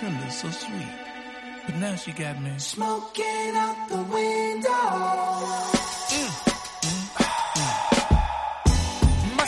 [0.00, 0.94] tender, so sweet.
[1.66, 4.70] But now she got me smoking out the window.
[6.12, 6.46] Mm.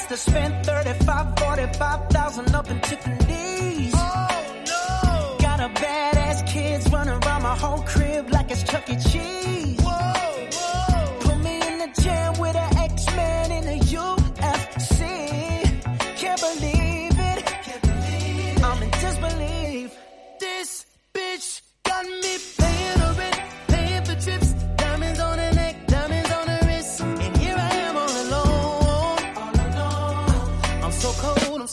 [0.09, 3.95] to spend 35, 45,000 up in Tiffany's.
[3.97, 5.37] Oh no!
[5.41, 8.97] Got a badass kids running around my whole crib like it's Chuck E.
[8.97, 9.62] Cheese.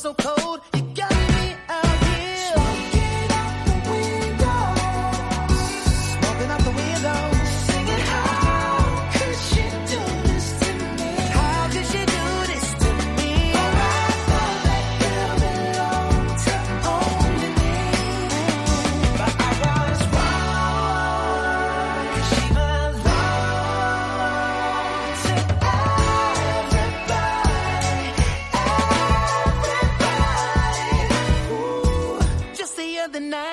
[0.09, 0.38] so cold.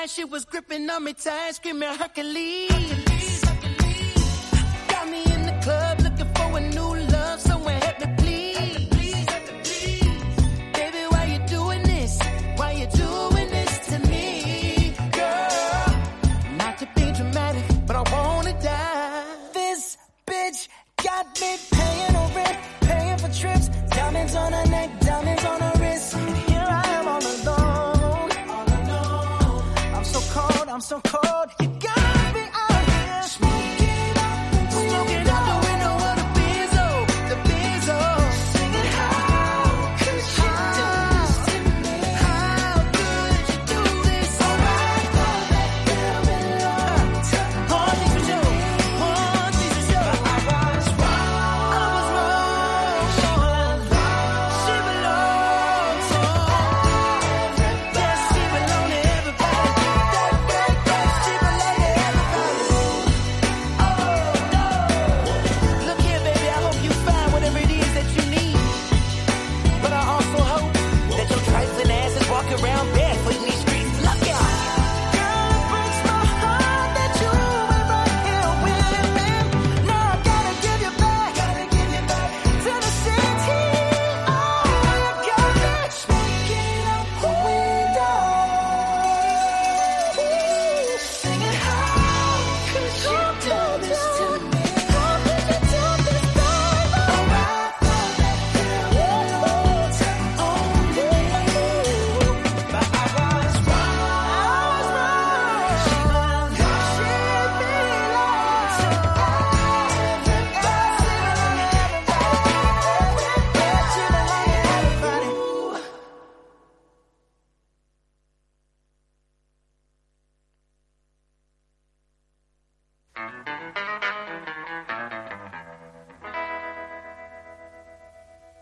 [0.08, 2.95] shit was gripping on me tight, screaming Hercules.
[30.76, 31.25] I'm so cold.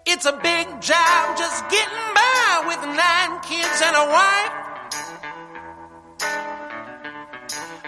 [0.07, 4.55] It's a big job just getting by with nine kids and a wife.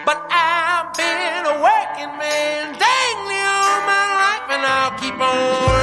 [0.05, 5.76] But I've been a working man dang near all my life, and I'll keep on.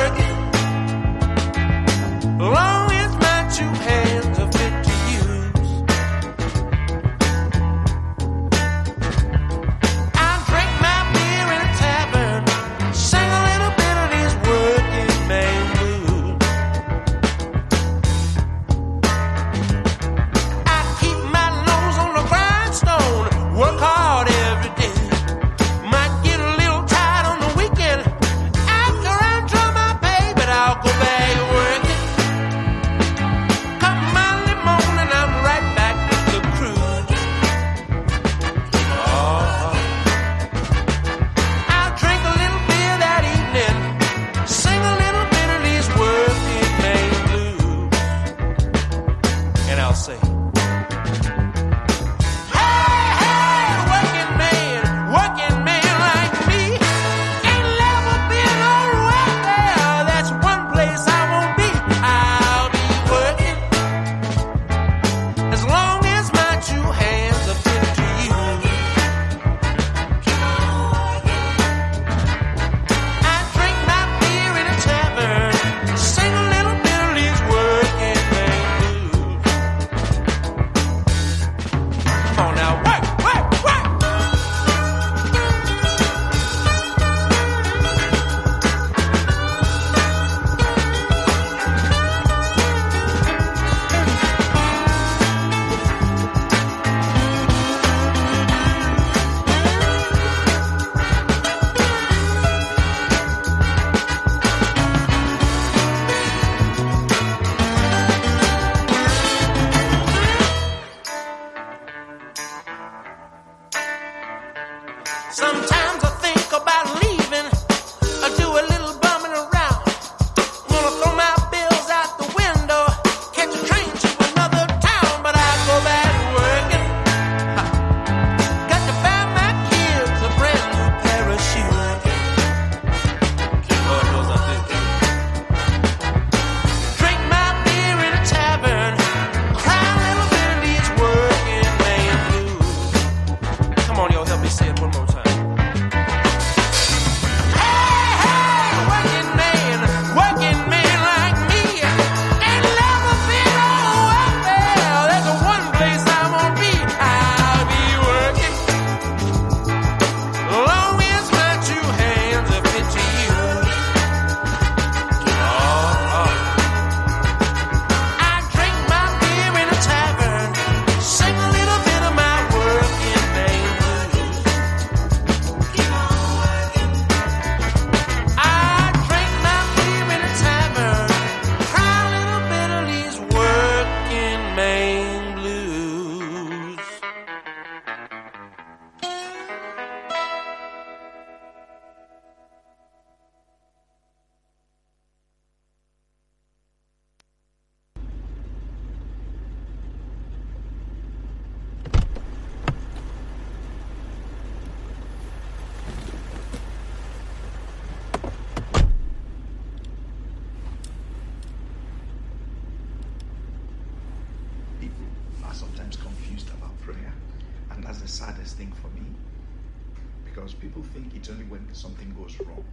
[220.65, 222.65] People think it's only when something goes wrong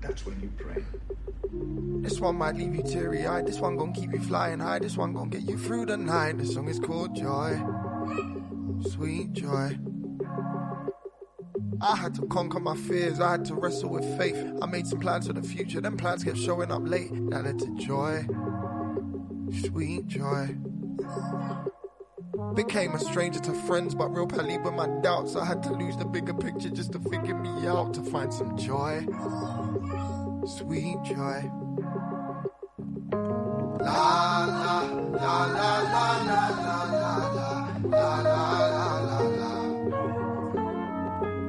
[0.00, 0.82] that's when you pray.
[2.02, 3.46] This one might leave you teary eyed.
[3.46, 4.78] This one gonna keep you flying high.
[4.78, 6.38] This one gonna get you through the night.
[6.38, 7.60] This song is called Joy.
[8.90, 9.78] Sweet joy.
[11.80, 13.20] I had to conquer my fears.
[13.20, 14.36] I had to wrestle with faith.
[14.60, 15.80] I made some plans for the future.
[15.80, 17.10] Them plans kept showing up late.
[17.30, 18.26] That led to joy.
[19.66, 20.56] Sweet joy.
[22.54, 25.34] Became a stranger to friends, but real pally with my doubts.
[25.34, 28.56] I had to lose the bigger picture just to figure me out to find some
[28.56, 29.04] joy.
[30.46, 31.50] Sweet joy.
[33.80, 37.42] La la la la la la la la
[37.88, 38.42] la la
[39.06, 39.52] la la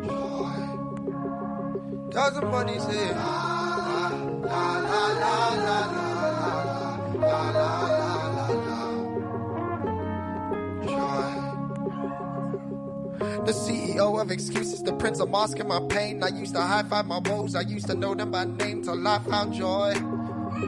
[0.08, 0.60] Joy.
[2.10, 3.70] Does somebody say la
[4.00, 4.10] la
[4.42, 6.58] la la la la la
[7.20, 8.09] la la la
[13.50, 16.22] The CEO of excuses, the prince of masking my pain.
[16.22, 19.08] I used to high five my woes, I used to know them by name till
[19.08, 19.96] I found joy.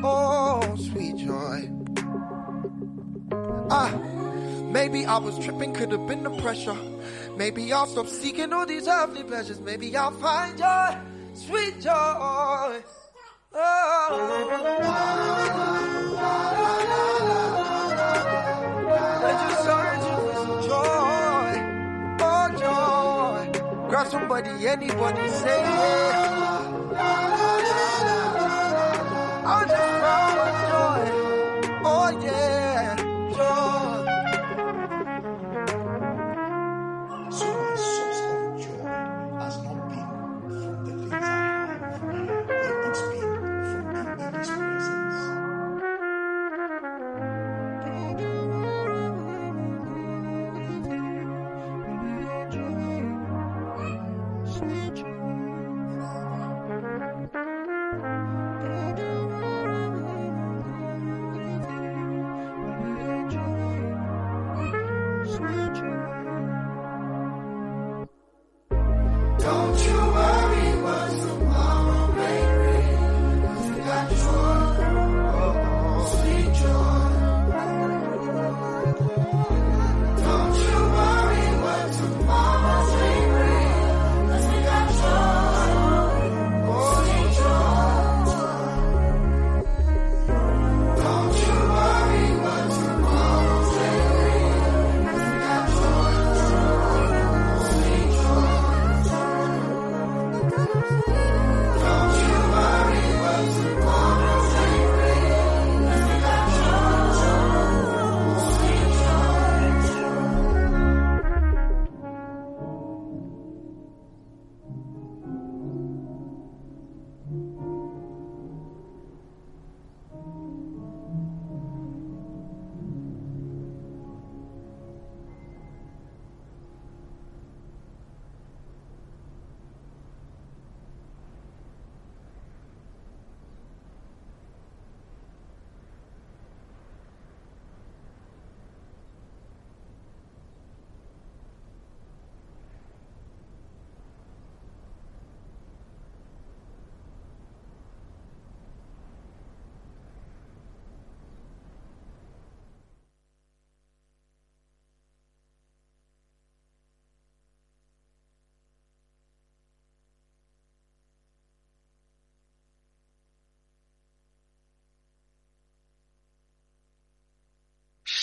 [0.03, 1.69] Oh, sweet joy.
[3.69, 3.91] Ah,
[4.63, 6.75] maybe I was tripping, could have been the pressure.
[7.38, 9.59] Maybe I'll stop seeking all these earthly pleasures.
[9.59, 10.97] Maybe I'll find joy,
[11.35, 12.81] sweet joy.
[13.53, 14.31] Oh,
[24.10, 25.63] somebody, anybody, say.
[29.46, 30.30] I'll just.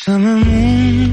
[0.09, 1.11] Summer moon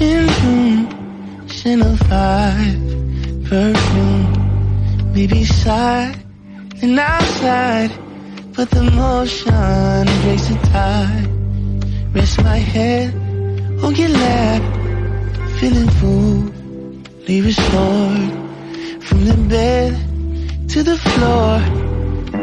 [0.00, 5.12] in June, Chanel 5 perfume.
[5.14, 6.16] Maybe side
[6.82, 7.92] and outside,
[8.56, 11.28] but the motion breaks the tide.
[12.12, 13.14] Rest my head
[13.84, 14.62] or get lap,
[15.60, 18.32] feeling fully restored.
[19.06, 19.90] From the bed
[20.70, 21.60] to the floor,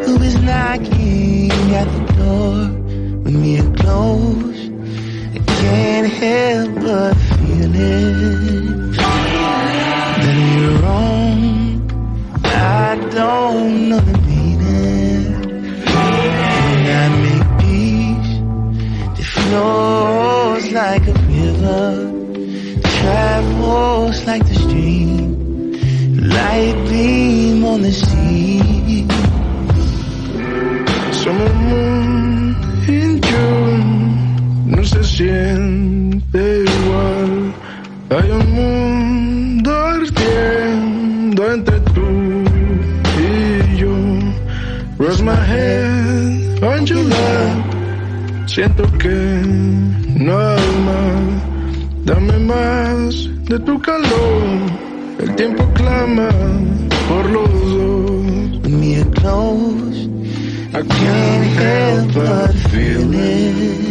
[0.06, 1.52] who is knocking
[1.82, 2.56] at the door?
[3.24, 4.55] When we are close,
[5.66, 8.96] can't help but feel it.
[10.22, 11.48] That we're wrong,
[12.44, 15.24] I don't know the meaning.
[15.94, 18.34] When I make peace,
[19.20, 21.88] it flows like a river,
[23.00, 25.28] travels like the stream,
[26.38, 29.08] light beam on the sea.
[31.22, 31.95] Summer moon
[35.16, 37.54] siente igual.
[38.10, 42.08] Hay un mundo ardiendo entre tú
[43.18, 43.96] y yo.
[45.00, 47.66] Rest my head on your lap.
[48.46, 49.42] Siento que
[50.20, 52.06] no hay más.
[52.06, 54.44] Dame más de tu calor.
[55.20, 56.30] El tiempo clama
[57.08, 58.70] por los dos.
[58.70, 60.10] Me close.
[60.74, 63.85] I can't help but feel it.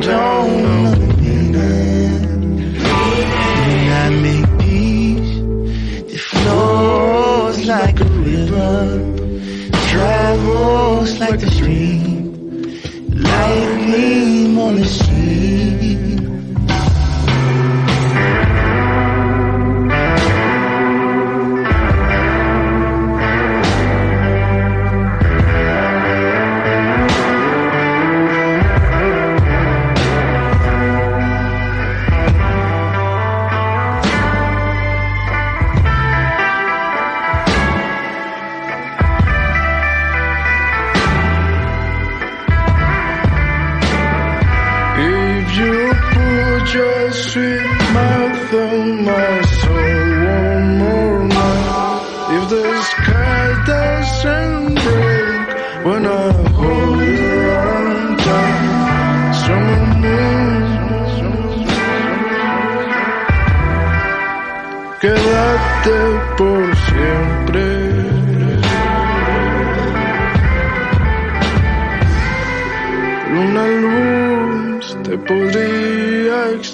[0.00, 2.74] Don't meaning.
[3.66, 5.32] When I make peace,
[6.14, 8.98] it flows like a river,
[9.90, 10.89] travels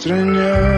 [0.06, 0.75] extrañar.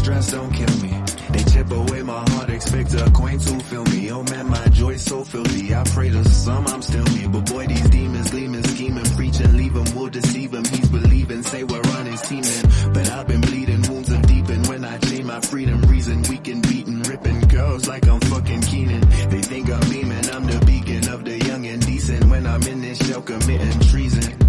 [0.00, 0.92] Stress don't kill me.
[1.32, 4.10] They chip away my heart, expect a coin to fill me.
[4.10, 5.74] Oh man, my joy's so filthy.
[5.74, 7.26] I pray to some I'm still me.
[7.28, 10.64] But boy, these demons gleaming, scheming, preaching, leave him, we'll deceive him.
[10.64, 12.44] He's believing, say we're on his team.
[12.94, 14.62] But I've been bleeding, wounds are deepen.
[14.64, 19.00] When I chain my freedom, reason weak and beaten, ripping girls like I'm fucking Keenan.
[19.30, 22.24] They think I'm beaming, I'm the beacon of the young and decent.
[22.24, 24.39] When I'm in this shell committing treason.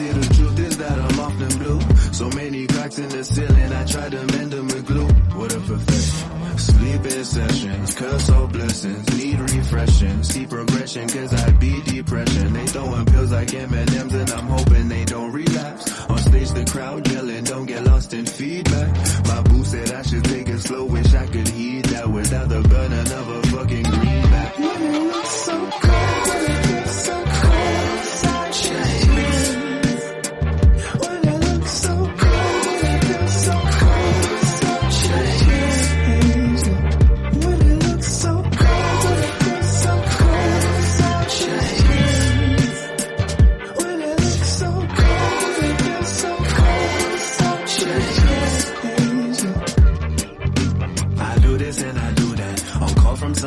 [0.00, 1.80] See the truth is that I'm often blue.
[2.14, 5.08] So many cracks in the ceiling, I try to mend them with glue.
[5.36, 6.58] What a perfection.
[6.58, 10.22] Sleeping sessions, curse all blessings, need refreshing.
[10.22, 12.52] See progression, cause I beat depression.
[12.54, 16.08] They throwing pills like M&M's and I'm hoping they don't relapse.
[16.08, 18.88] On stage the crowd yelling, don't get lost in feedback.
[19.26, 22.62] My boo said I should take it slow, wish I could heed that without the
[22.62, 23.49] burning of a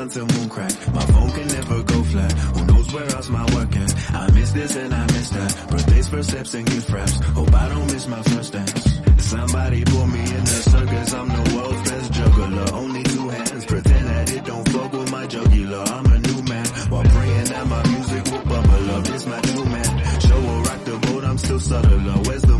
[0.09, 0.73] to moon crack.
[0.93, 2.31] My phone can never go flat.
[2.33, 4.13] Who knows where else my work at?
[4.13, 5.69] I miss this and I miss that.
[5.69, 7.19] Birthdays, first steps, and gift wraps.
[7.19, 8.99] Hope I don't miss my first dance.
[9.17, 11.13] Somebody pull me in the circus.
[11.13, 12.73] I'm the world's best juggler.
[12.73, 13.65] Only two hands.
[13.65, 15.83] Pretend that it don't fuck with my jugular.
[15.83, 16.65] I'm a new man.
[16.91, 19.03] While praying that my music will bubble up.
[19.05, 20.19] This my new man.
[20.19, 21.23] Show will rock the boat.
[21.23, 22.17] I'm still subtler.
[22.27, 22.52] Where's the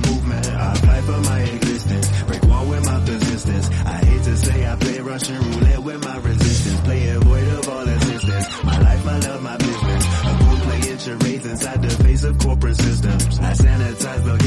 [12.72, 13.40] systems.
[13.40, 14.43] I sanitize organic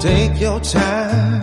[0.00, 1.39] Take your time.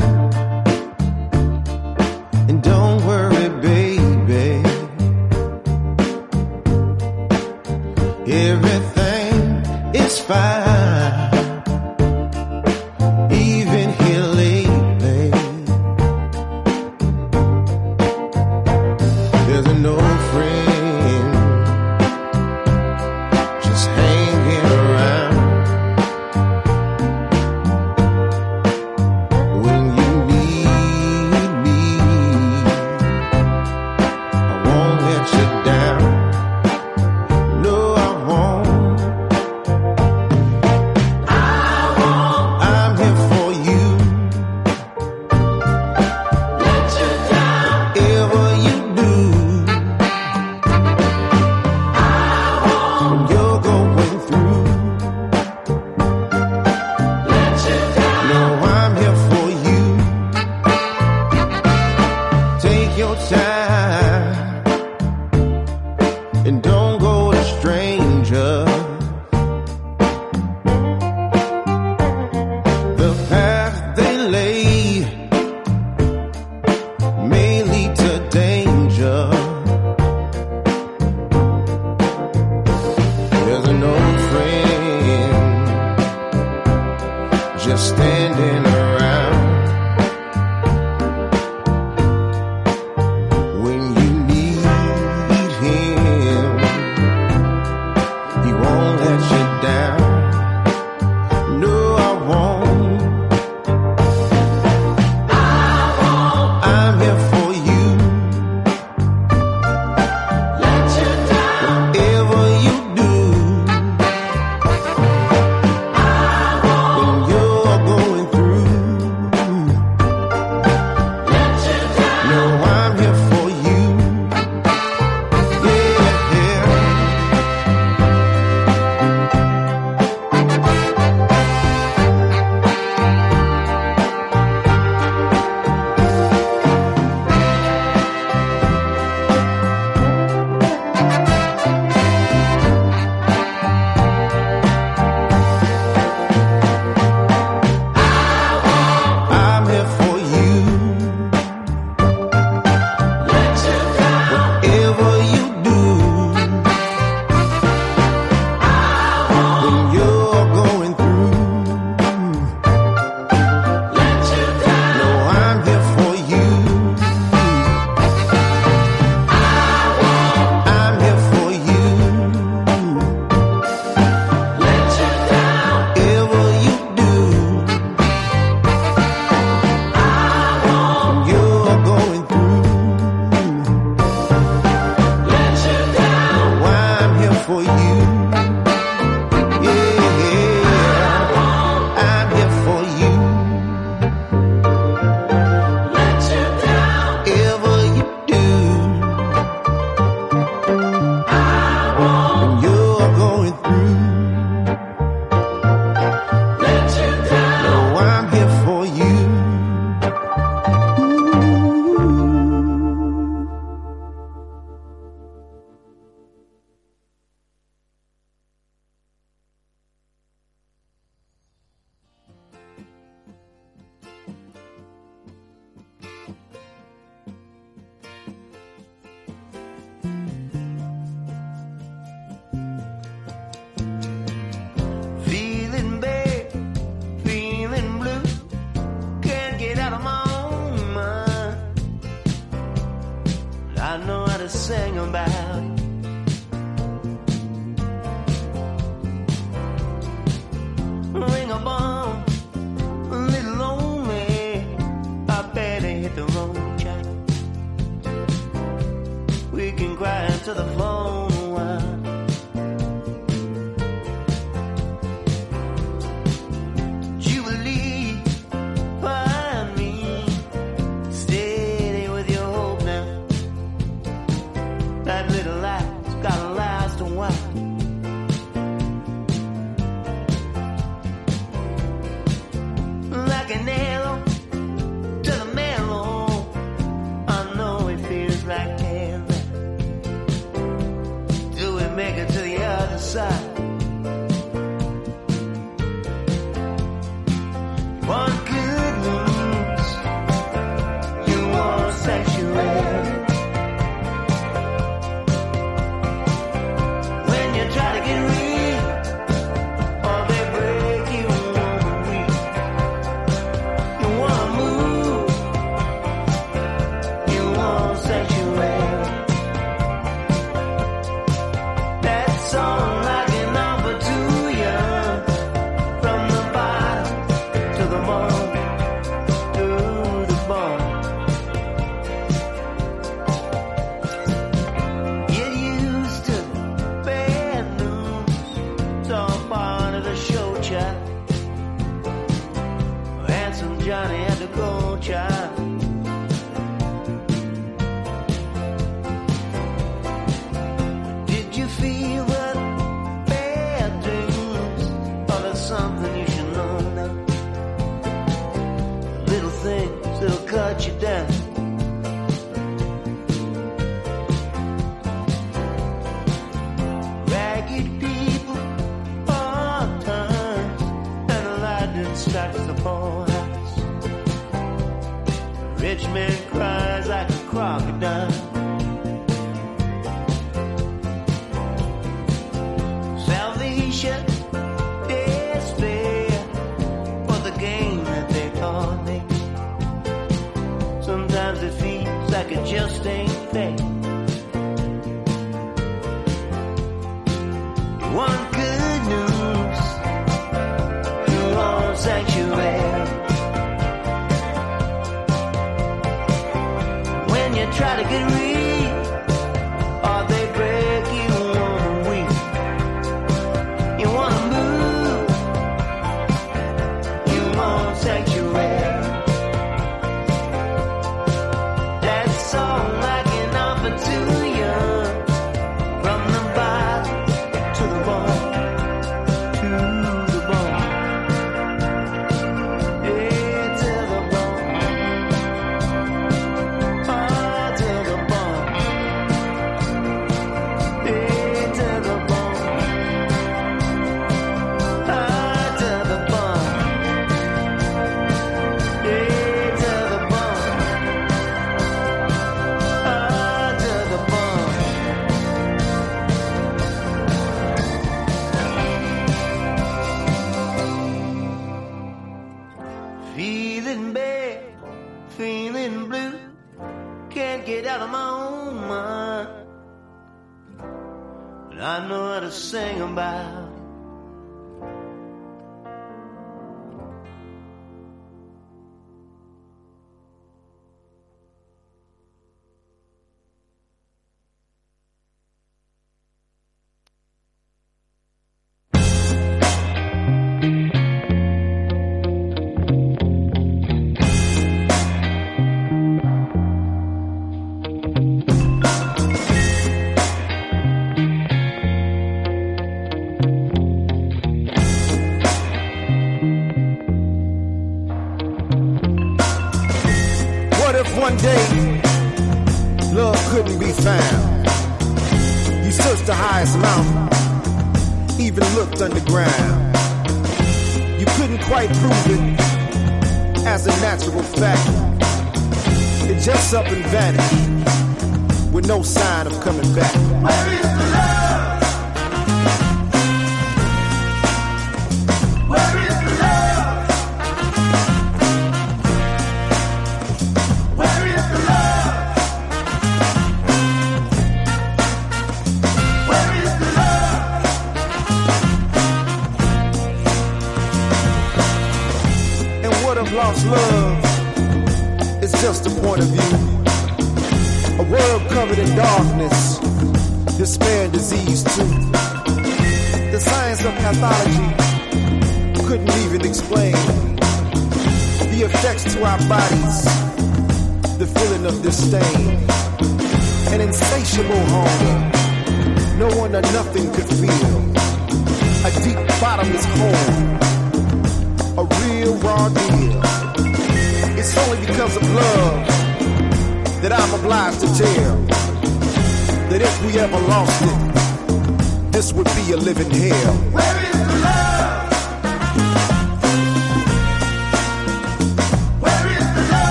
[244.68, 245.37] Sing about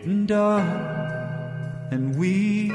[0.00, 0.64] getting dark
[1.90, 2.72] and we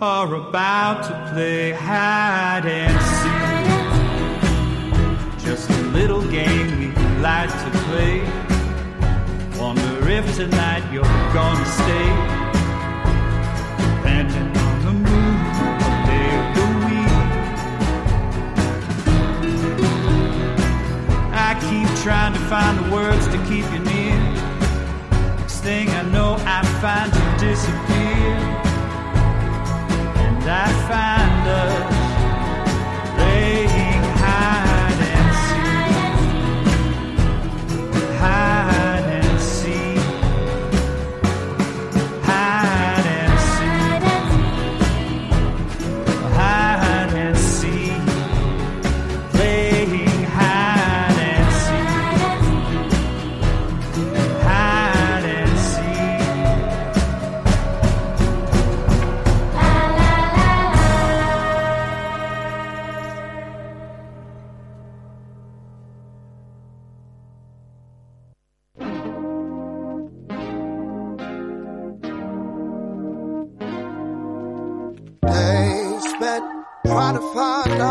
[0.00, 3.32] are about to play hide and seek.
[5.44, 6.88] Just a little game we
[7.20, 8.20] like to play.
[9.60, 12.08] Wonder if tonight you're gonna stay.
[13.78, 14.92] Depending on the
[16.08, 17.14] day of the week.
[21.32, 23.91] I keep trying to find the words to keep you
[25.62, 28.34] thing I know, I find you disappear.
[30.24, 31.91] And I find us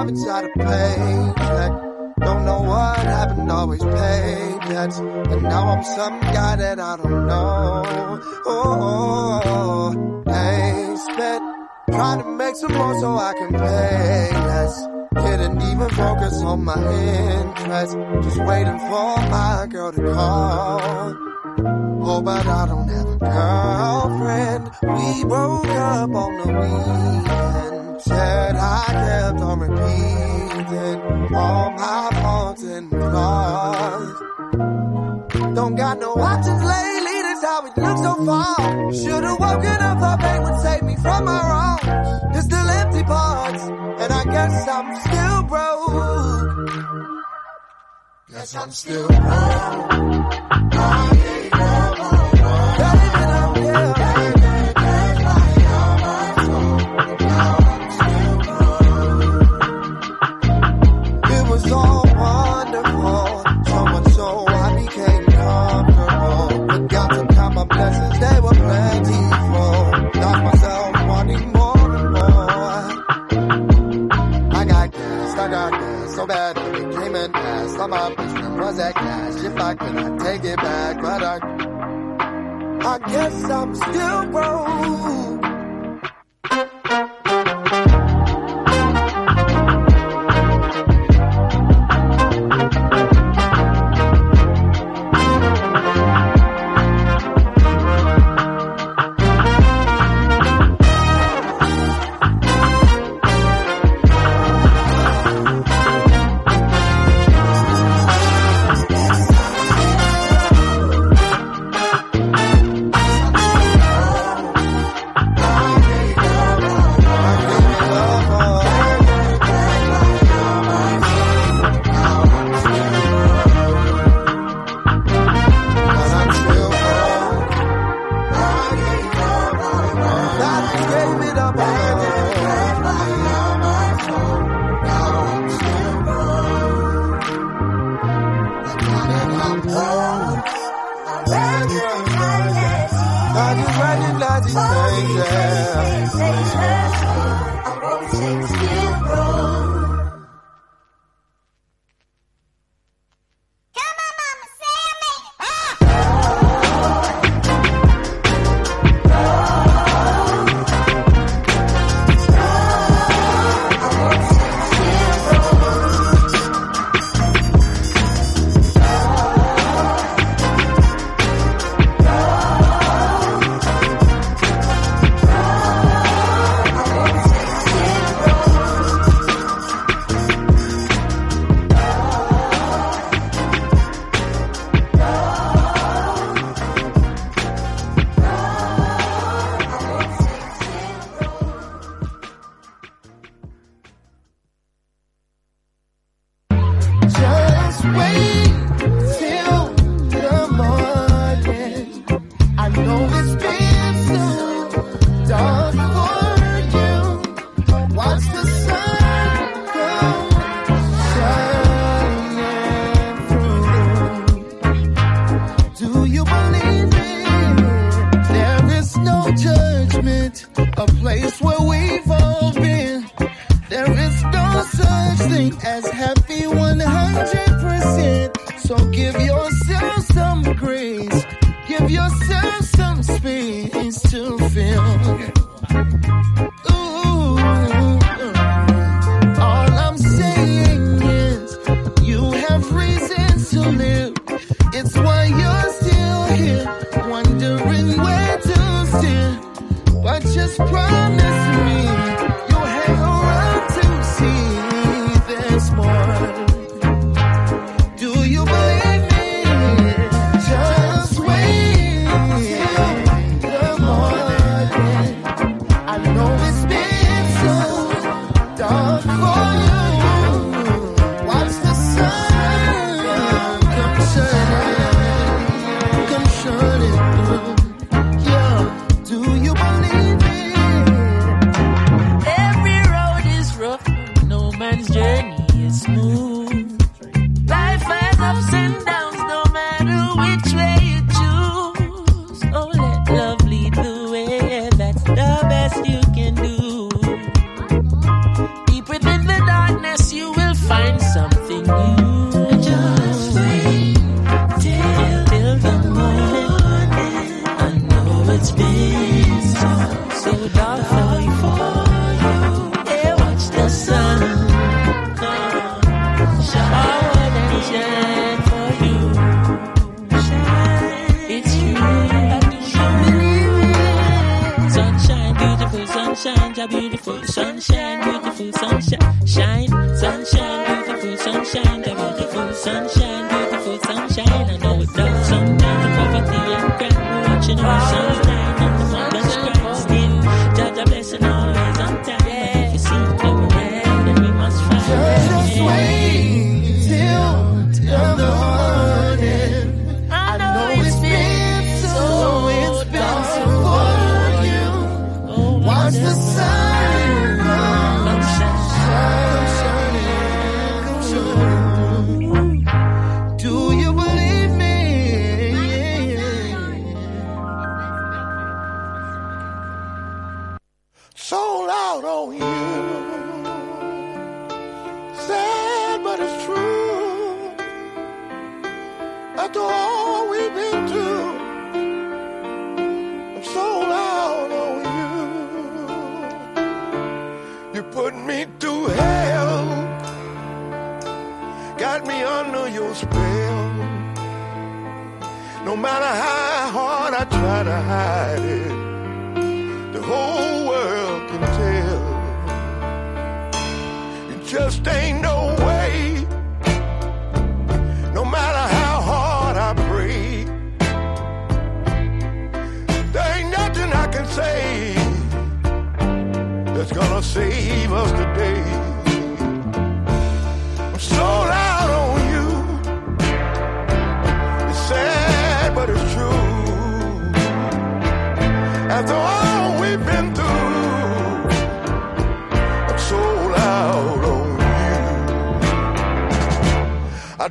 [0.02, 1.72] find love inside a paycheck.
[2.20, 4.98] Don't know what happened, always paid debts.
[5.00, 8.20] And now I'm some guy that I don't know.
[8.46, 11.44] Oh, days spent
[11.90, 14.88] trying to make some more so I can pay less.
[15.14, 17.98] Didn't even focus on my interest.
[18.24, 21.16] Just waiting for my girl to call.
[22.04, 24.64] Oh, but I don't have a girlfriend.
[24.82, 27.71] We broke up on the weekend.
[28.04, 34.22] Said I kept on repeating all my faults and flaws.
[35.56, 38.94] Don't got no options lately, that's how it looks so far.
[38.94, 42.34] Should've woken up, thought pain would save me from my wrongs.
[42.34, 46.42] There's still empty parts, and I guess I'm still broke.
[48.32, 49.92] Guess I'm still broke.
[51.14, 52.01] It
[79.76, 81.38] back and I take it back, but I,
[82.94, 85.51] I guess I'm still broke.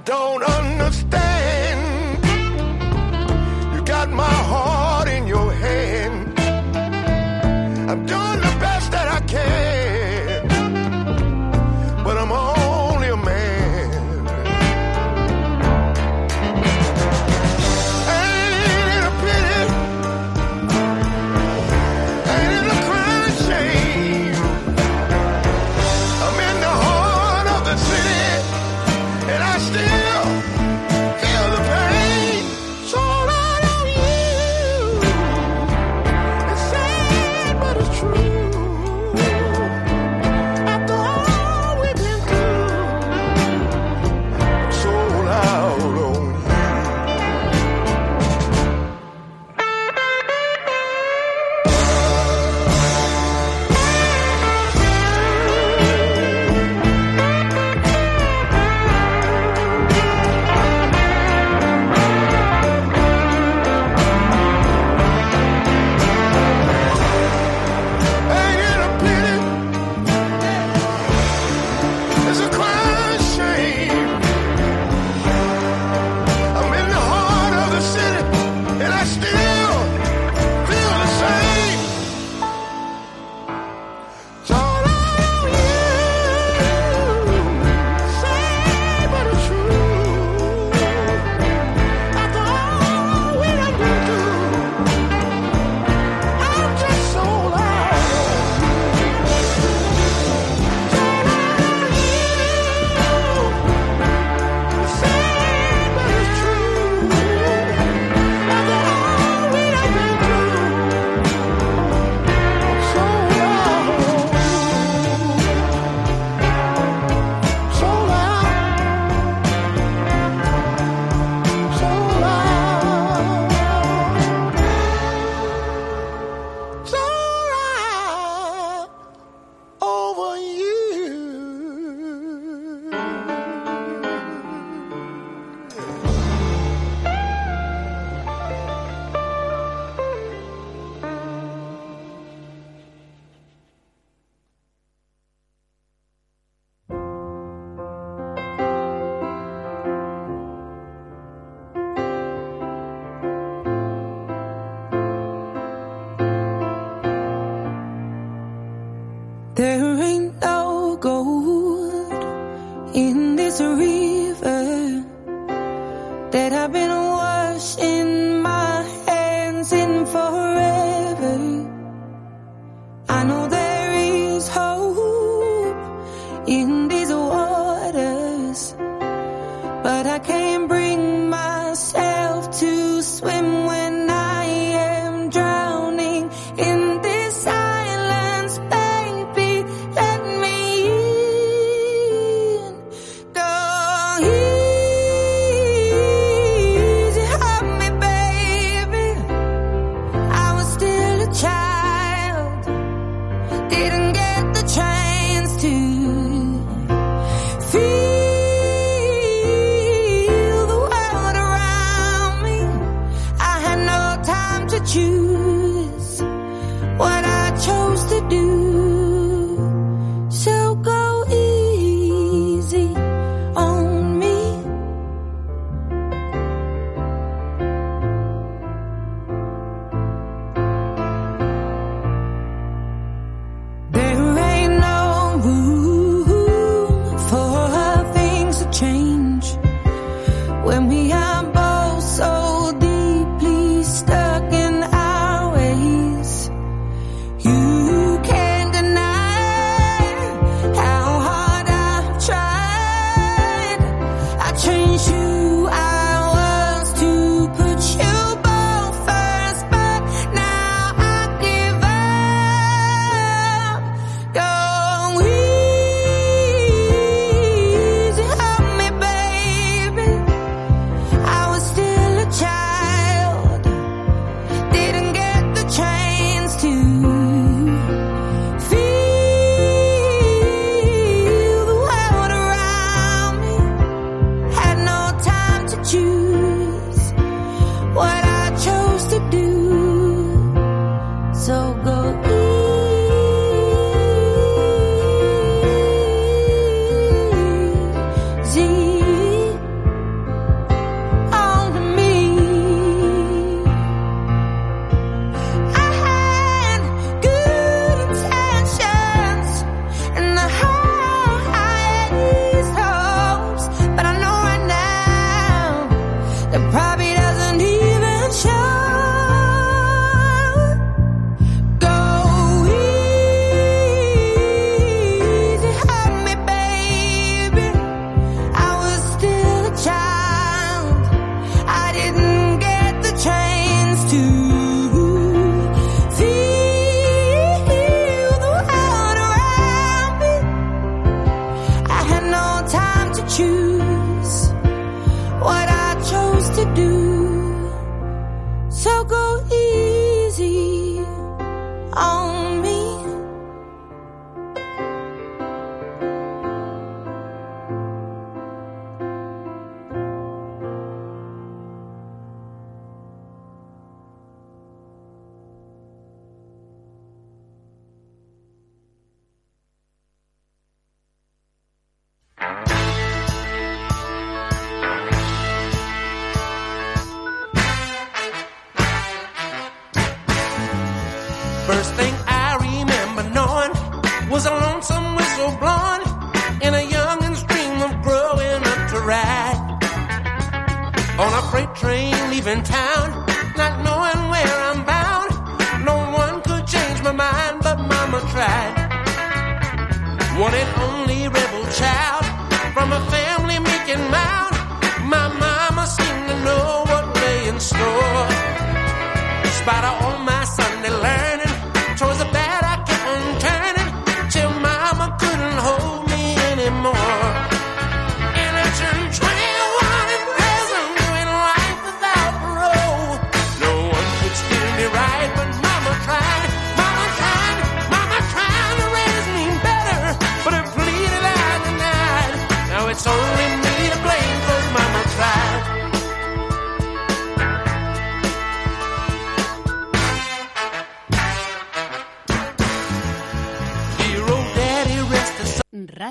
[0.05, 1.19] Don't understand.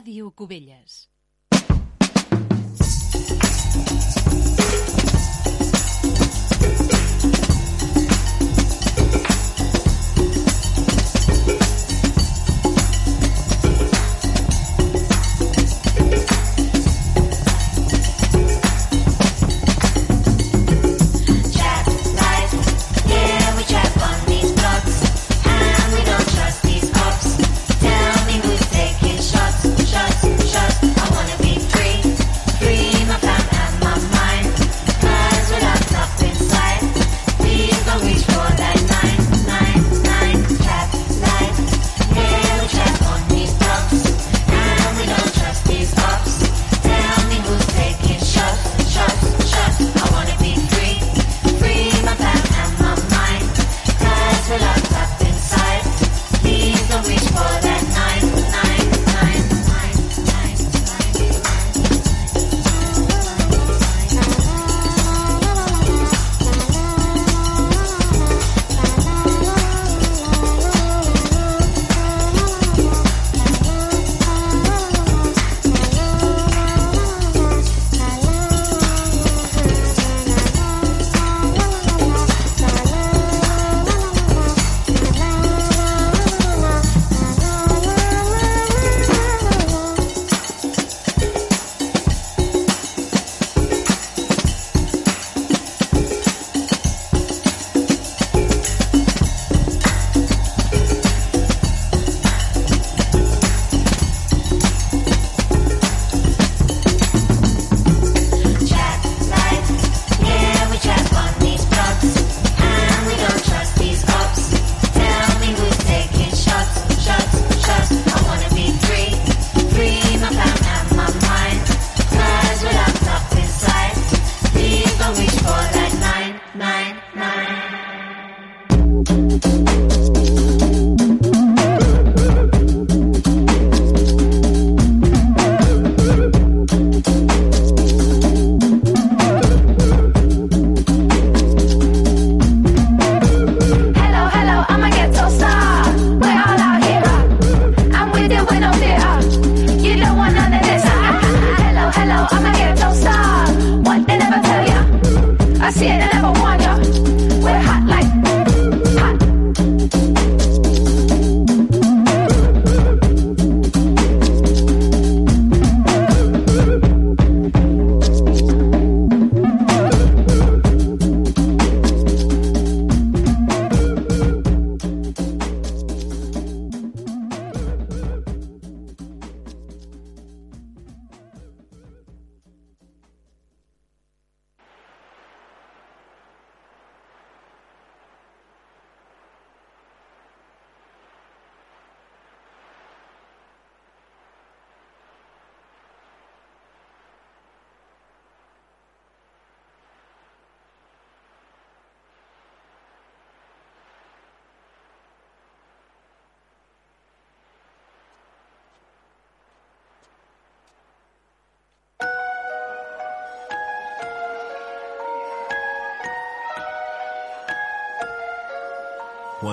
[0.09, 0.93] Ràdio Cubelles.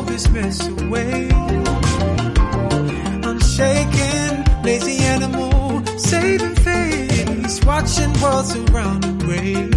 [0.00, 1.30] throw this mess away.
[3.22, 9.74] I'm shaking, lazy animal, saving face, watching worlds around the grave.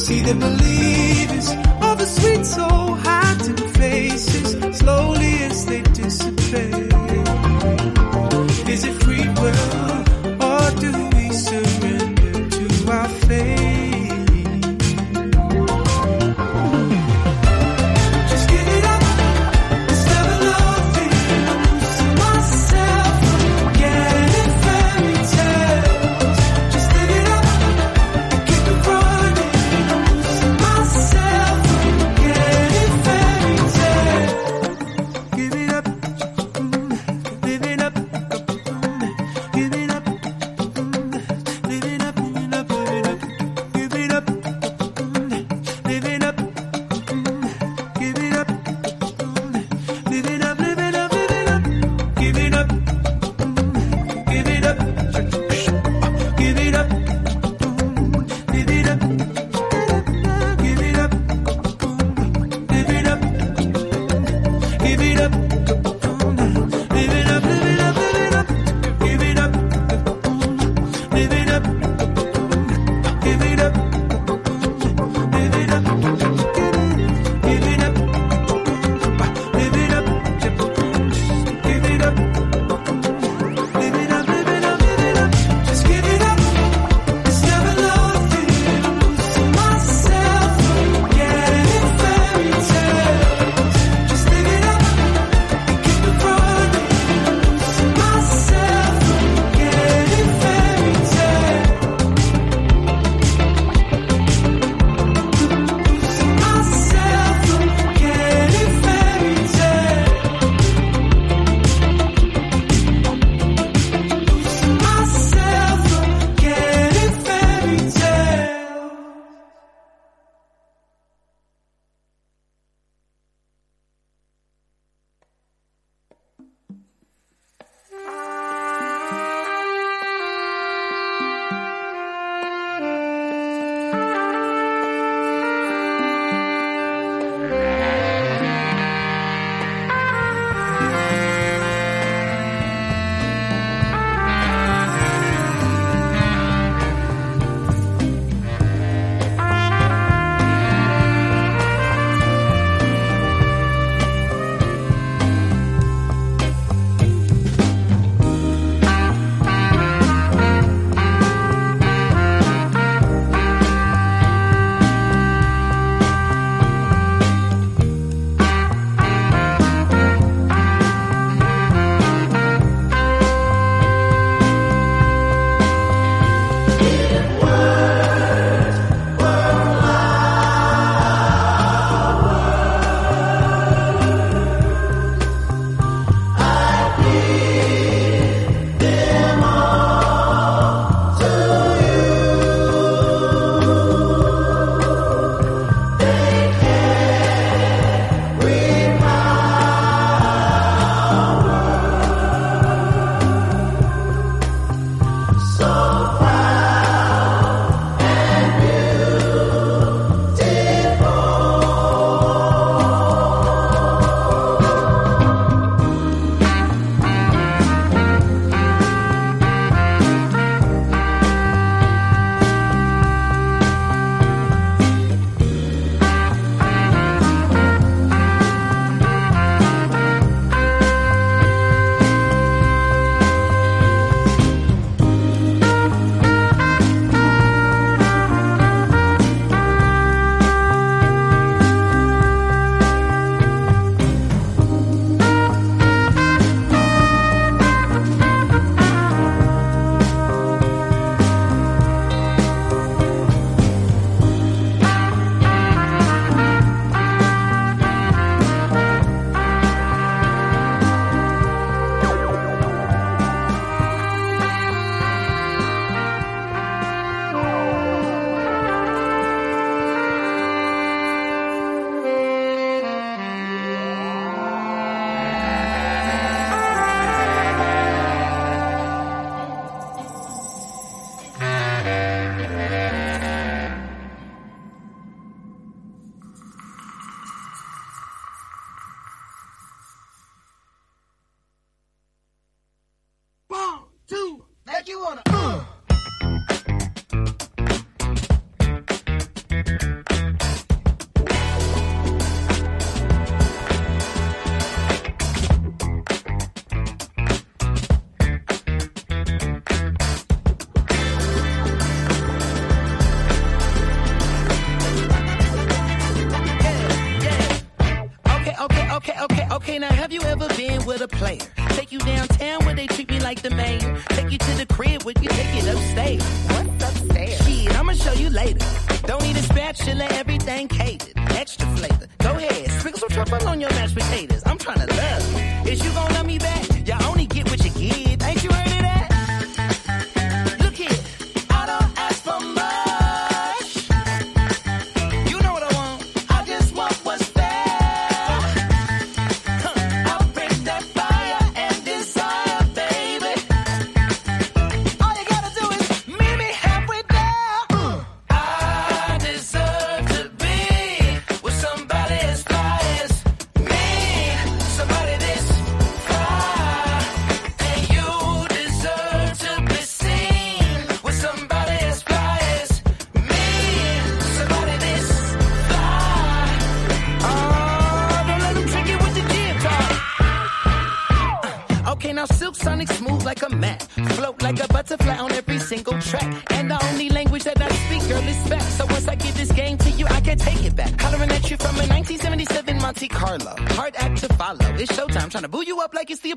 [0.00, 1.50] See the believers
[1.82, 2.94] of a sweet soul.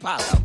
[0.02, 0.39] Apollo.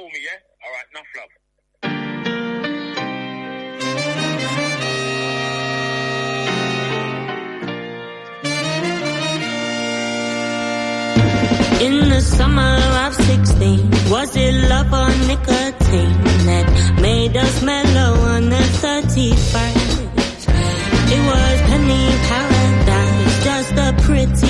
[0.00, 0.38] call me, yeah?
[0.64, 1.32] All right, enough love.
[11.82, 16.66] In the summer of 16, was it love or nicotine that
[17.00, 19.98] made us mellow on the 31st?
[21.12, 24.49] It was penny paradise, just a pretty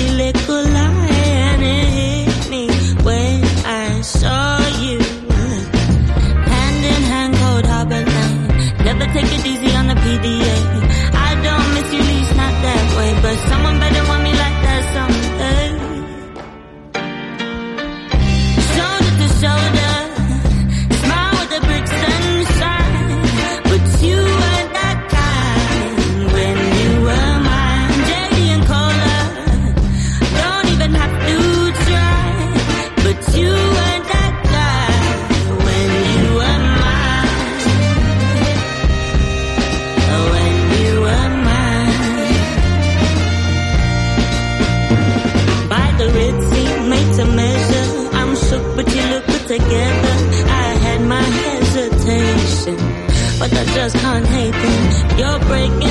[53.81, 55.17] just can't hate them.
[55.17, 55.90] You're breaking.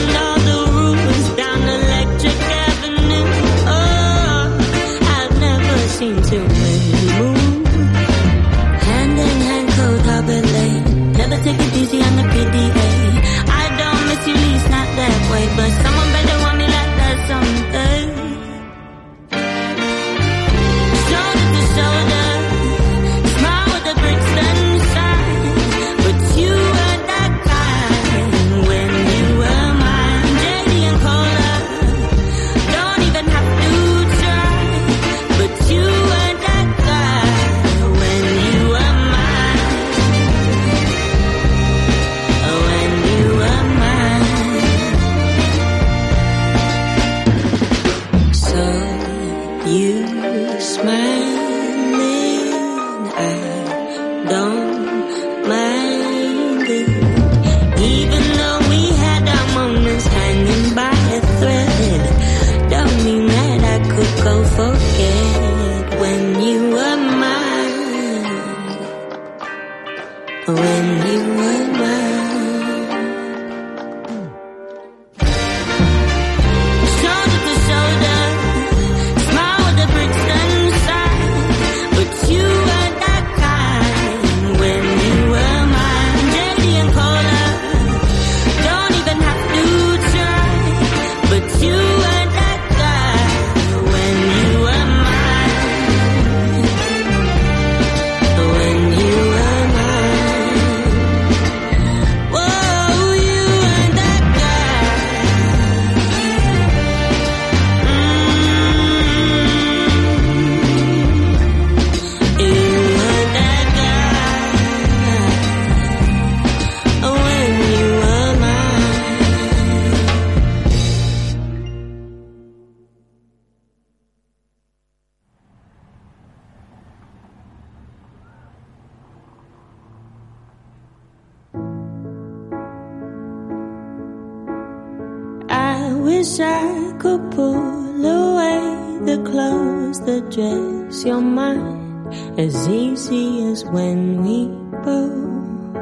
[143.65, 144.47] when we
[144.85, 145.77] both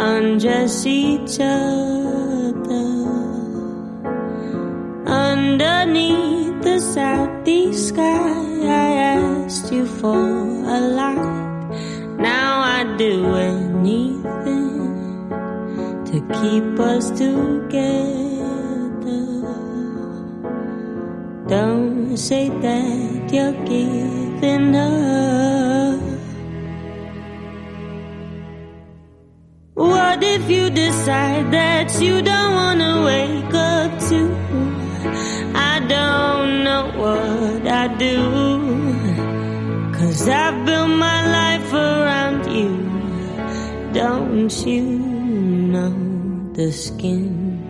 [0.00, 2.88] undress each other
[5.06, 8.04] underneath the southeast sky,
[8.64, 12.16] I asked you for a light.
[12.18, 14.88] Now I'd do anything
[16.10, 17.88] to keep us together.
[21.48, 25.57] Don't say that you're giving up.
[30.34, 34.20] if you decide that you don't wanna wake up to.
[35.72, 38.16] I don't know what I do.
[39.96, 42.72] Cause I've built my life around you.
[43.92, 44.84] Don't you
[45.74, 45.96] know
[46.58, 47.60] the skin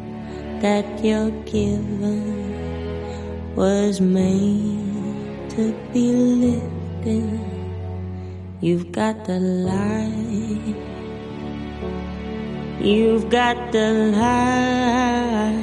[0.60, 2.22] that you're given
[3.54, 7.58] was made to be lived in?
[8.60, 10.87] You've got the light
[12.80, 15.56] You've got the life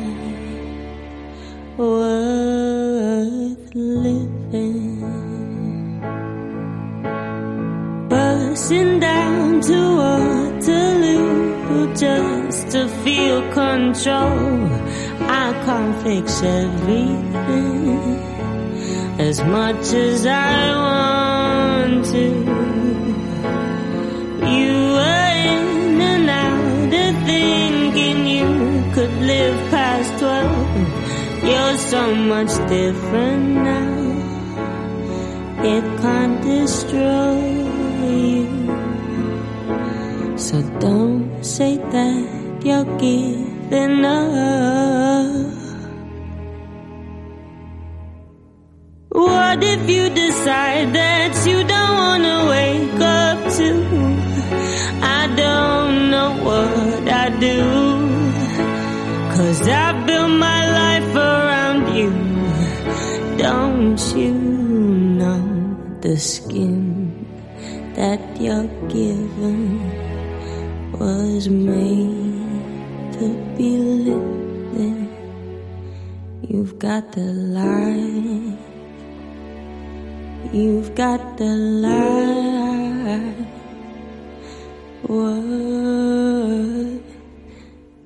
[1.77, 4.99] worth living.
[8.09, 14.67] Bursting down to Waterloo just to feel control.
[15.21, 18.19] I can't fix everything
[19.19, 22.25] as much as I want to.
[24.51, 25.34] You were
[27.25, 28.49] thinking you
[28.93, 30.69] could live past twelve.
[31.43, 33.93] You're so much different now.
[35.73, 37.37] It can't destroy
[38.13, 38.47] you.
[40.37, 45.53] So don't say that you're giving up.
[49.09, 51.35] What if you decide that
[66.15, 67.27] the skin
[67.93, 69.59] that you're given
[70.93, 73.25] was made to
[73.57, 73.71] be
[74.07, 75.09] living?
[76.47, 77.27] You've got the
[77.57, 78.57] light.
[80.53, 83.35] You've got the light
[85.09, 87.11] worth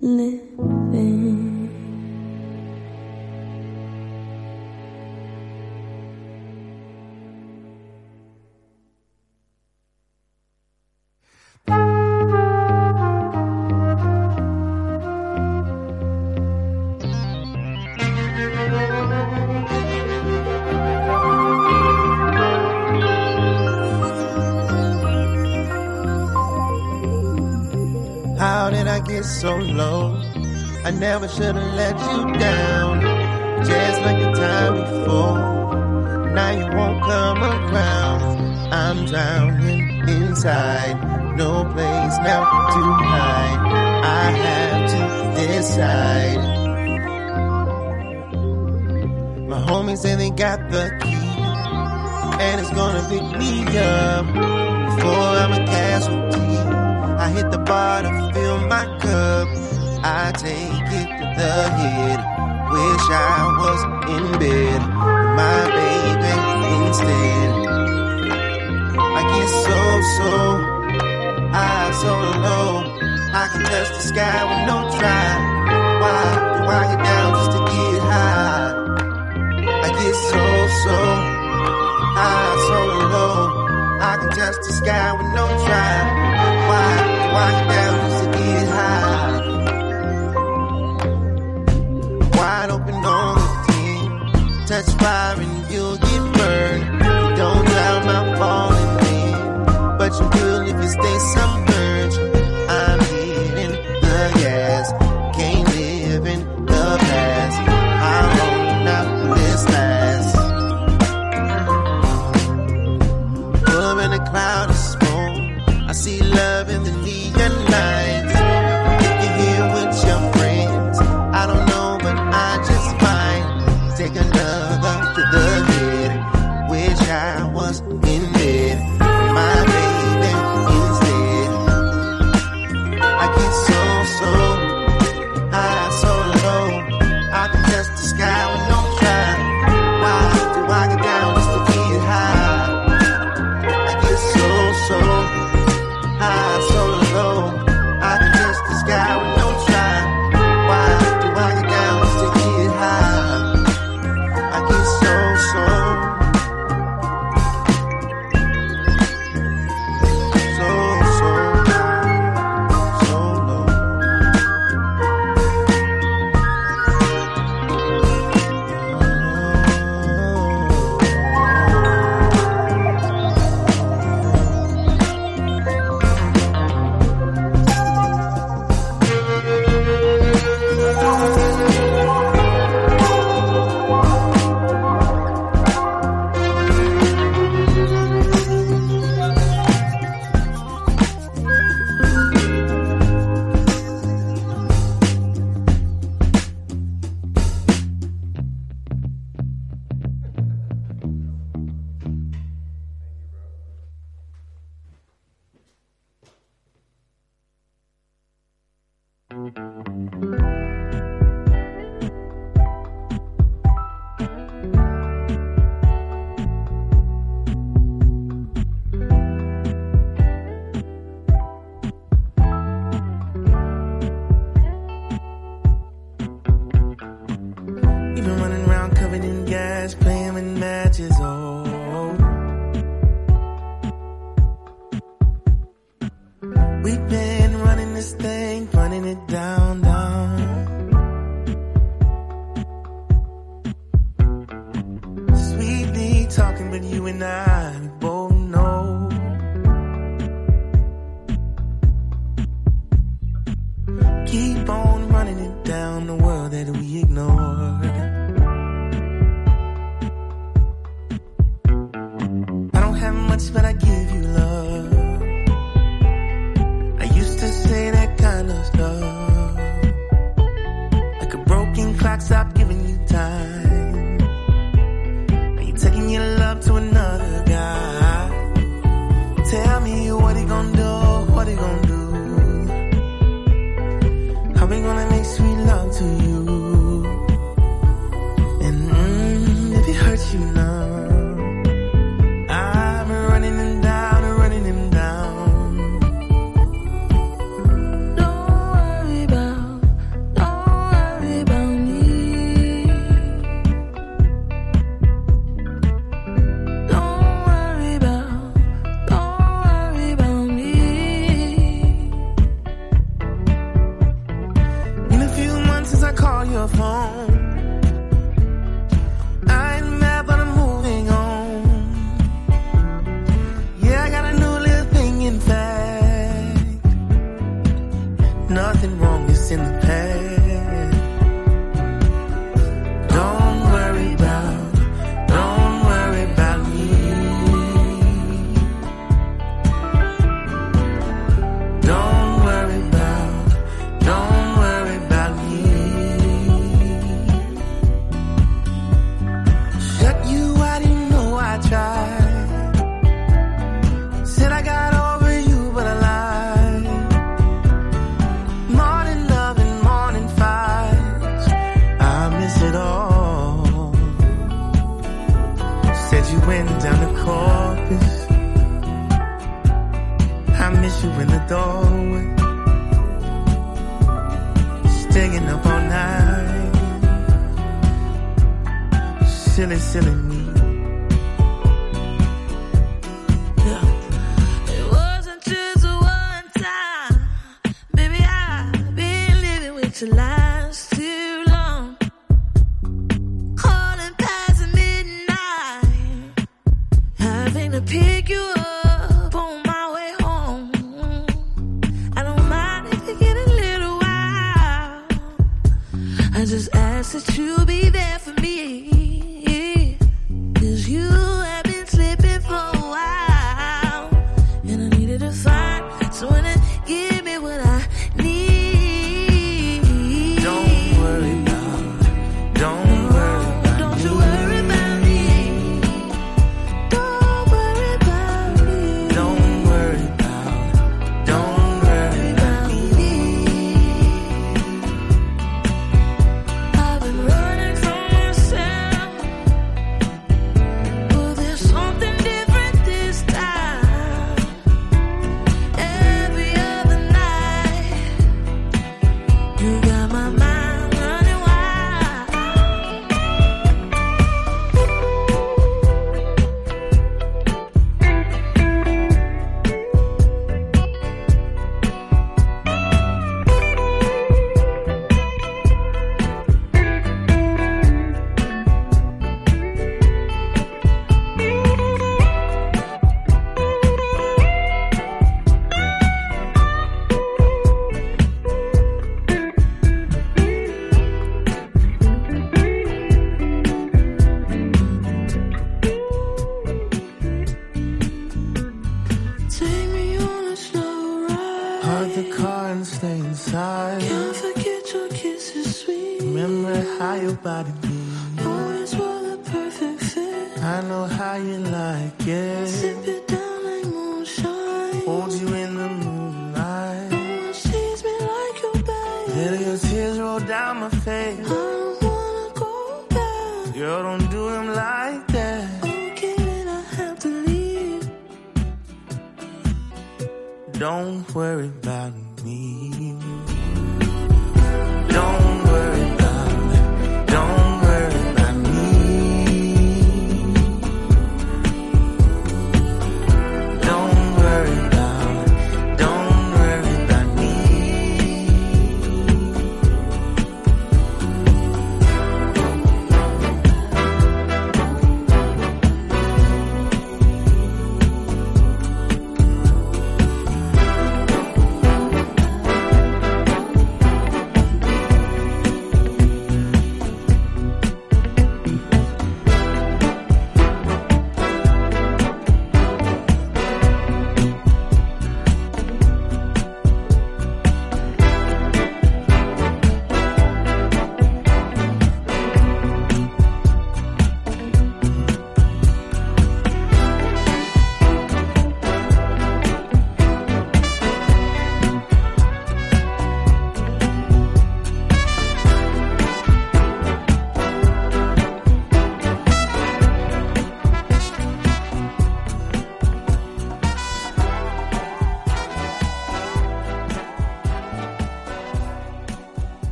[0.00, 1.39] living.
[29.10, 30.14] Get so low?
[30.84, 33.00] I never should have let you down.
[33.64, 36.30] Just like the time before.
[36.34, 38.22] Now you won't come around.
[38.72, 40.96] I'm drowning inside.
[41.36, 42.42] No place now
[42.74, 43.60] to hide.
[44.22, 45.02] I have to
[45.42, 46.42] decide.
[49.48, 51.26] My homies say they got the key.
[52.44, 56.89] And it's gonna pick me up before I'm a casualty.
[57.20, 59.46] I hit the bar to fill my cup.
[60.02, 62.18] I take it to the head.
[62.72, 63.80] Wish I was
[64.14, 66.34] in bed with my baby
[66.80, 67.50] instead.
[69.18, 69.78] I get so,
[70.16, 70.32] so,
[71.52, 72.72] I so low.
[73.36, 75.28] I can touch the sky with no try.
[76.00, 76.24] Why
[76.56, 78.72] do I get down just to get high?
[79.84, 80.44] I get so,
[80.84, 80.98] so,
[82.16, 82.80] I so
[83.12, 83.36] low.
[84.00, 86.19] I can touch the sky with no try.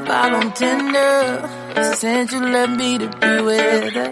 [0.00, 1.48] A profile on Tinder.
[1.94, 4.10] Since you left me to be with her.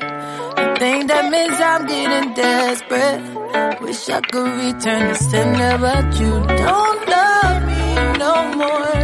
[0.56, 3.80] I thing that means I'm getting desperate.
[3.80, 8.96] Wish I could return the sender, but you don't love me no more.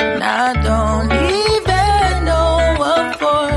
[0.00, 3.48] And I don't even know what for.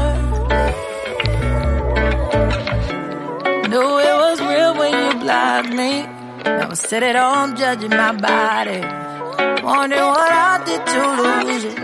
[3.70, 5.92] Knew it was real when you blocked me.
[6.44, 8.82] Now I sit at home judging my body.
[9.64, 10.59] Wondering what I
[10.94, 11.80] to lose it.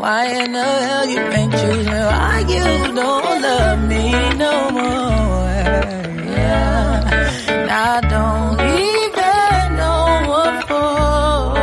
[0.00, 2.00] Why in the hell you ain't choose me?
[2.12, 2.64] Why you
[2.94, 4.04] don't love me
[4.44, 5.54] no more?
[6.36, 6.92] Yeah.
[7.86, 8.60] I don't
[8.90, 11.54] even know what for.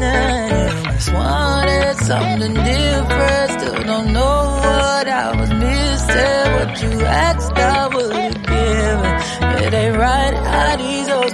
[0.00, 3.50] Nah, just wanted something different.
[3.56, 6.46] Still don't know what I was missing.
[6.56, 9.64] What you asked, I would've given.
[9.64, 10.36] It ain't right
[10.78, 11.25] these hoes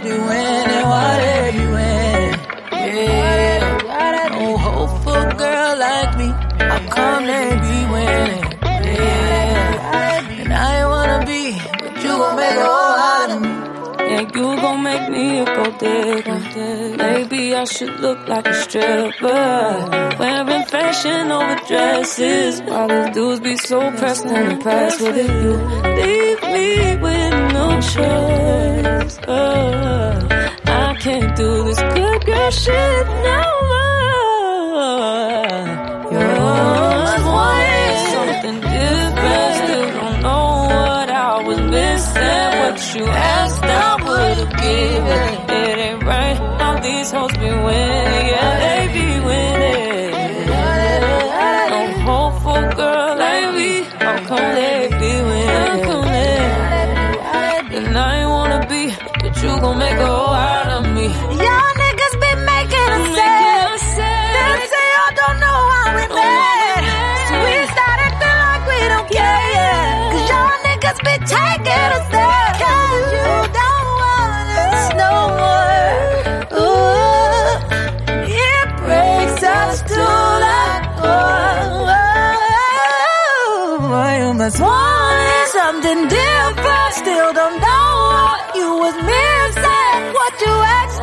[14.22, 16.96] Yeah, you gon' make me a gold digger.
[16.96, 20.16] Maybe I should look like a stripper.
[20.18, 22.62] Wearing fashion over dresses.
[22.62, 25.28] While the dudes be so pressed and impressed with it.
[25.42, 25.54] You
[25.98, 29.18] leave me with no choice.
[29.26, 30.28] Uh,
[30.66, 33.42] I can't do this good girl shit no
[33.72, 34.82] more.
[36.12, 39.54] You're always wanted something different.
[39.62, 39.90] Still
[42.72, 45.28] What you asked, I would've given.
[45.60, 48.28] It ain't right how these hoes be winning.
[48.32, 50.12] Yeah, they be winning.
[51.68, 53.72] No hope for a girl like me.
[54.00, 55.52] How come they be winning?
[57.76, 58.82] And I ain't wanna be,
[59.20, 60.21] but you gon' make a
[84.60, 86.92] Must something different.
[86.94, 90.00] Still don't know what you was missing.
[90.12, 91.01] What you asked,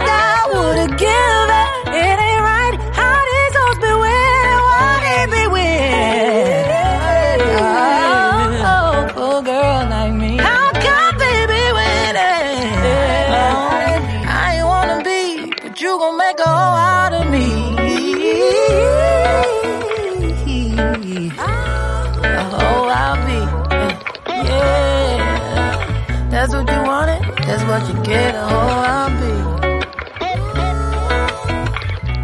[27.79, 29.33] what you get a hoe I'll be.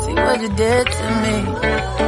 [0.01, 2.02] See what you did to me.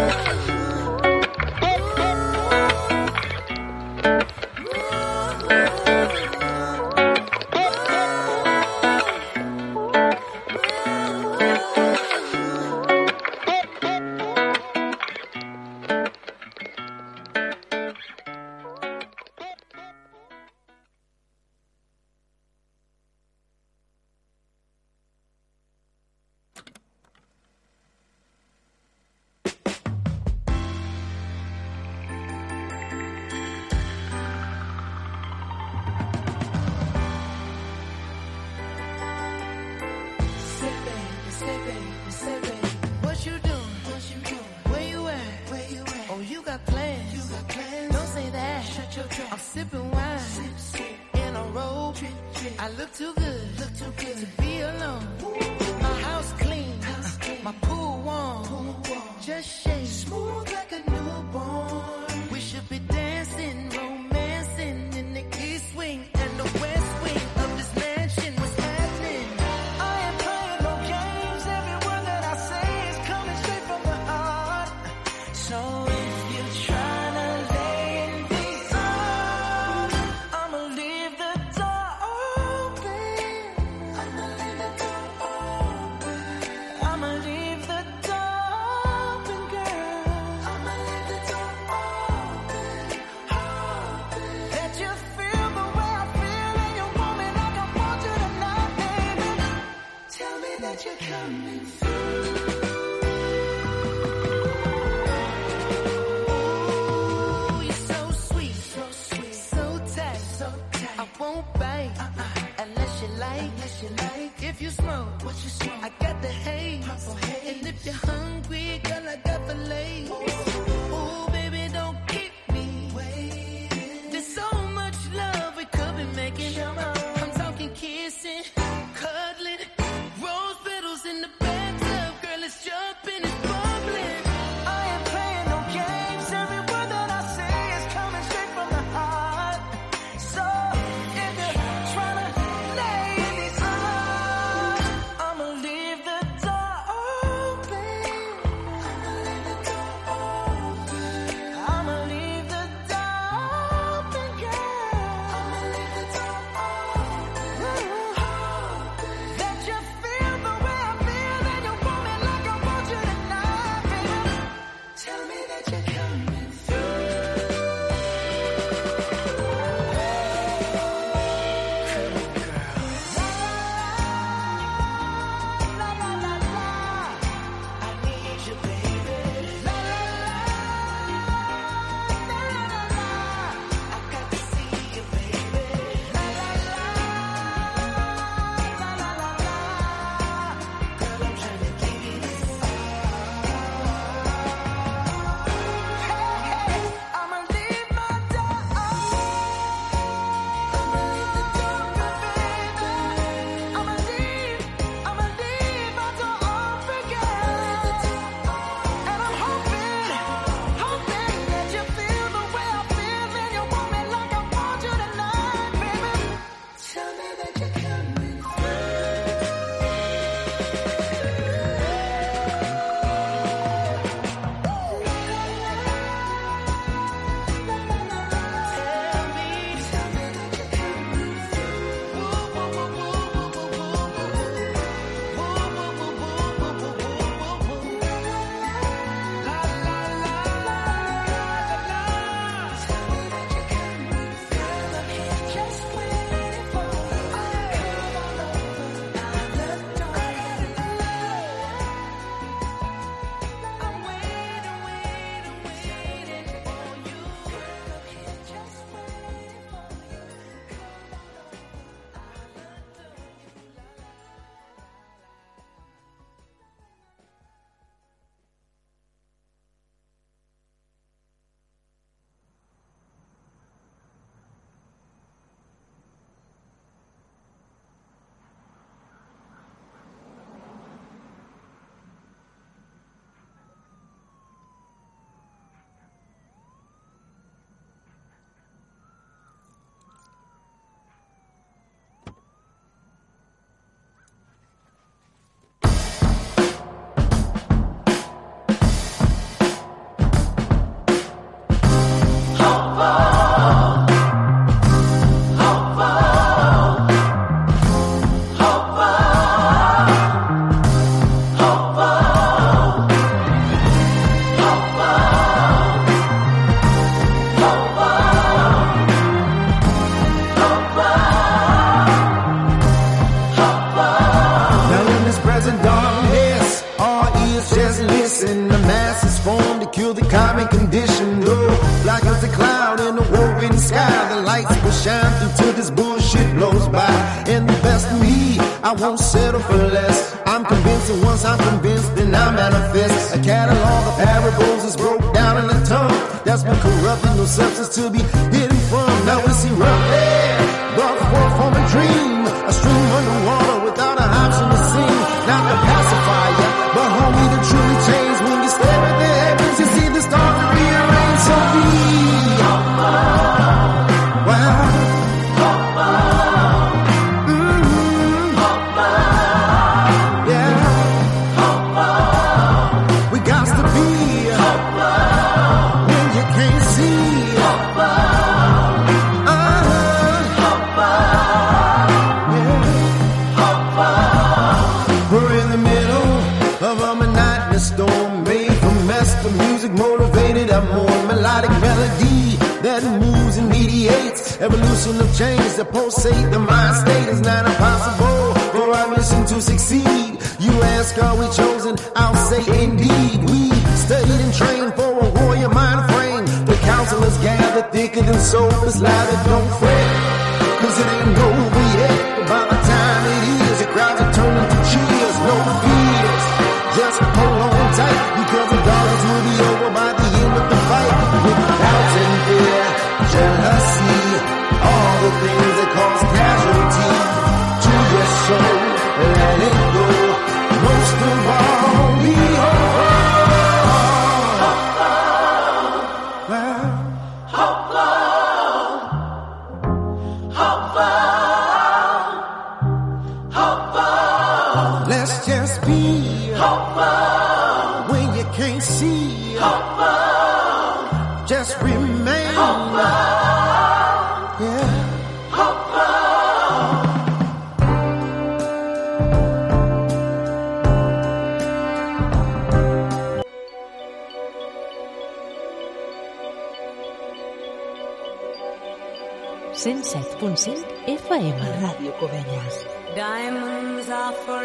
[52.86, 55.15] look too good, look too good to be alone.